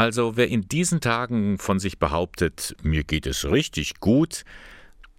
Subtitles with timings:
[0.00, 4.44] Also wer in diesen Tagen von sich behauptet, mir geht es richtig gut,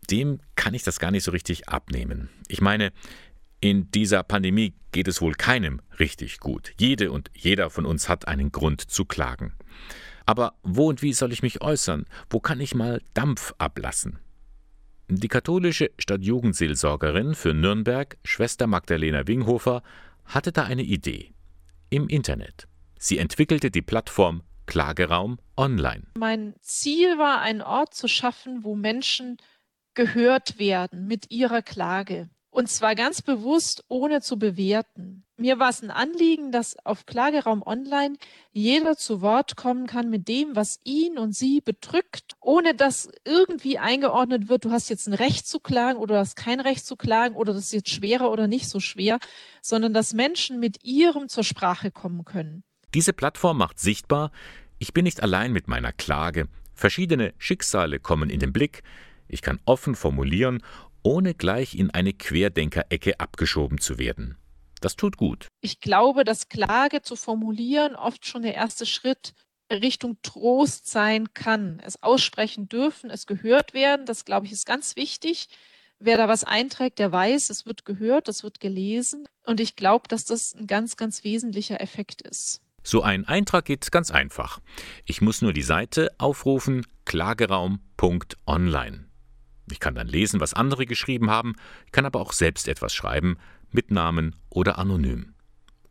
[0.10, 2.30] dem kann ich das gar nicht so richtig abnehmen.
[2.48, 2.92] Ich meine,
[3.60, 6.74] in dieser Pandemie geht es wohl keinem richtig gut.
[6.80, 9.54] Jede und jeder von uns hat einen Grund zu klagen.
[10.26, 12.08] Aber wo und wie soll ich mich äußern?
[12.32, 14.18] Wo kann ich mal Dampf ablassen?
[15.10, 19.84] Die katholische Stadtjugendseelsorgerin für Nürnberg, Schwester Magdalena Winghofer,
[20.26, 21.34] hatte da eine Idee.
[21.92, 22.68] Im Internet.
[22.98, 24.42] Sie entwickelte die Plattform
[24.72, 26.04] Klageraum Online.
[26.18, 29.36] Mein Ziel war, einen Ort zu schaffen, wo Menschen
[29.96, 32.30] gehört werden mit ihrer Klage.
[32.52, 35.26] Und zwar ganz bewusst, ohne zu bewerten.
[35.36, 38.16] Mir war es ein Anliegen, dass auf Klageraum Online
[38.54, 43.78] jeder zu Wort kommen kann mit dem, was ihn und sie bedrückt, ohne dass irgendwie
[43.78, 46.96] eingeordnet wird, du hast jetzt ein Recht zu klagen oder du hast kein Recht zu
[46.96, 49.20] klagen oder das ist jetzt schwerer oder nicht so schwer,
[49.62, 52.64] sondern dass Menschen mit ihrem zur Sprache kommen können.
[52.94, 54.32] Diese Plattform macht sichtbar,
[54.82, 56.48] ich bin nicht allein mit meiner Klage.
[56.74, 58.82] Verschiedene Schicksale kommen in den Blick.
[59.28, 60.64] Ich kann offen formulieren
[61.04, 64.38] ohne gleich in eine Querdenkerecke abgeschoben zu werden.
[64.82, 65.48] Das tut gut.
[65.62, 69.34] Ich glaube, dass Klage zu formulieren oft schon der erste Schritt
[69.72, 71.80] Richtung Trost sein kann.
[71.86, 75.48] Es aussprechen dürfen, es gehört werden, das glaube ich ist ganz wichtig.
[76.00, 79.28] Wer da was einträgt, der weiß, es wird gehört, es wird gelesen.
[79.46, 82.62] Und ich glaube, dass das ein ganz, ganz wesentlicher Effekt ist.
[82.84, 84.60] So ein Eintrag geht ganz einfach.
[85.06, 89.06] Ich muss nur die Seite aufrufen klageraum.online.
[89.72, 91.56] Ich kann dann lesen, was andere geschrieben haben,
[91.92, 93.38] kann aber auch selbst etwas schreiben,
[93.72, 95.34] mit Namen oder anonym.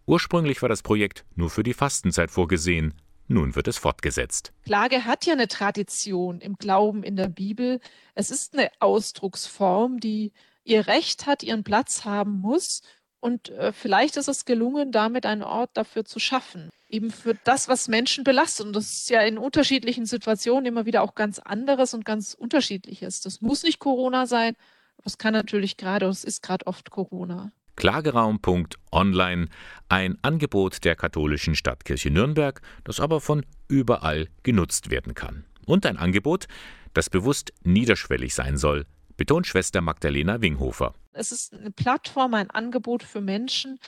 [0.07, 2.95] Ursprünglich war das Projekt nur für die Fastenzeit vorgesehen,
[3.29, 4.53] nun wird es fortgesetzt.
[4.65, 7.81] Klage hat ja eine Tradition im Glauben in der Bibel.
[8.17, 10.33] Es ist eine Ausdrucksform, die
[10.65, 12.83] ihr Recht hat, ihren Platz haben muss
[13.21, 16.71] und äh, vielleicht ist es gelungen, damit einen Ort dafür zu schaffen.
[16.89, 18.67] Eben für das, was Menschen belastet.
[18.67, 23.21] Und das ist ja in unterschiedlichen Situationen immer wieder auch ganz anderes und ganz unterschiedliches.
[23.21, 24.57] Das muss nicht Corona sein.
[25.05, 27.53] Das kann natürlich gerade, es ist gerade oft Corona.
[27.77, 29.49] Klageraum.online,
[29.89, 35.45] ein Angebot der katholischen Stadtkirche Nürnberg, das aber von überall genutzt werden kann.
[35.67, 36.47] Und ein Angebot,
[36.93, 38.87] das bewusst niederschwellig sein soll,
[39.17, 40.95] betont Schwester Magdalena Winghofer.
[41.13, 43.79] Es ist eine Plattform, ein Angebot für Menschen,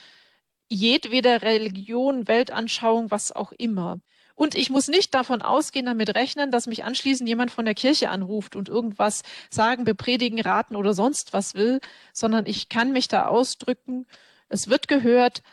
[0.69, 3.99] jedweder Religion, Weltanschauung, was auch immer.
[4.35, 8.09] Und ich muss nicht davon ausgehen, damit rechnen, dass mich anschließend jemand von der Kirche
[8.09, 11.79] anruft und irgendwas sagen, bepredigen, raten oder sonst was will,
[12.13, 14.07] sondern ich kann mich da ausdrücken.
[14.49, 15.43] Es wird gehört,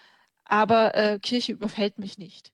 [0.44, 2.52] aber äh, Kirche überfällt mich nicht.